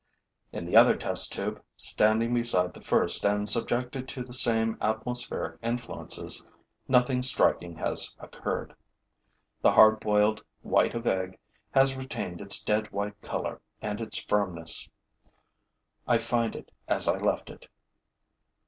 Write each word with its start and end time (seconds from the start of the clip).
In 0.51 0.65
the 0.65 0.75
other 0.75 0.97
test 0.97 1.31
tube, 1.31 1.61
standing 1.77 2.33
beside 2.33 2.73
the 2.73 2.81
first 2.81 3.23
and 3.23 3.47
subjected 3.47 4.07
to 4.07 4.23
the 4.23 4.33
same 4.33 4.75
atmospheric 4.81 5.59
influences, 5.61 6.49
nothing 6.87 7.21
striking 7.21 7.75
has 7.75 8.15
occurred. 8.17 8.73
The 9.61 9.73
hard 9.73 9.99
boiled 9.99 10.43
white 10.63 10.95
of 10.95 11.05
egg 11.05 11.37
has 11.69 11.95
retained 11.95 12.41
its 12.41 12.63
dead 12.63 12.91
white 12.91 13.21
color 13.21 13.61
and 13.79 14.01
its 14.01 14.17
firmness. 14.17 14.89
I 16.07 16.17
find 16.17 16.55
it 16.55 16.71
as 16.87 17.07
I 17.07 17.19
left 17.19 17.51
it. 17.51 17.67